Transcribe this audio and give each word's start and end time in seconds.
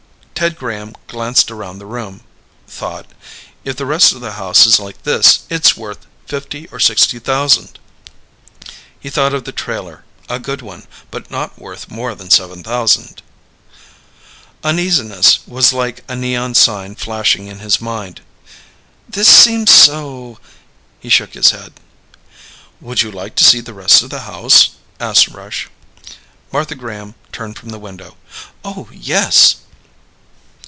Ted 0.33 0.57
Graham 0.57 0.95
glanced 1.07 1.51
around 1.51 1.77
the 1.77 1.85
room, 1.85 2.23
thought: 2.67 3.05
If 3.63 3.75
the 3.77 3.85
rest 3.85 4.11
of 4.11 4.21
the 4.21 4.31
house 4.31 4.65
is 4.65 4.79
like 4.79 5.03
this, 5.03 5.41
it's 5.51 5.77
worth 5.77 6.07
fifty 6.25 6.65
or 6.69 6.79
sixty 6.79 7.19
thousand. 7.19 7.77
He 8.99 9.11
thought 9.11 9.35
of 9.35 9.43
the 9.43 9.51
trailer: 9.51 10.03
A 10.29 10.39
good 10.39 10.63
one, 10.63 10.87
but 11.11 11.29
not 11.29 11.59
worth 11.59 11.91
more 11.91 12.15
than 12.15 12.31
seven 12.31 12.63
thousand. 12.63 13.21
Uneasiness 14.63 15.41
was 15.45 15.73
like 15.73 16.03
a 16.09 16.15
neon 16.15 16.55
sign 16.55 16.95
flashing 16.95 17.45
in 17.45 17.59
his 17.59 17.79
mind. 17.79 18.21
"This 19.07 19.27
seems 19.27 19.69
so..." 19.69 20.39
He 21.01 21.09
shook 21.09 21.35
his 21.35 21.51
head. 21.51 21.73
"Would 22.79 23.03
you 23.03 23.11
like 23.11 23.35
to 23.35 23.43
see 23.43 23.61
the 23.61 23.75
rest 23.75 24.01
of 24.01 24.09
the 24.09 24.21
house?" 24.21 24.69
asked 24.99 25.27
Rush. 25.27 25.69
Martha 26.51 26.73
Graham 26.73 27.13
turned 27.31 27.59
from 27.59 27.69
the 27.69 27.77
window. 27.77 28.17
"Oh, 28.65 28.89
yes." 28.91 29.57